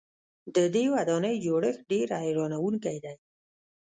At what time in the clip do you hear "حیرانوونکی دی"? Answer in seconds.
2.23-3.13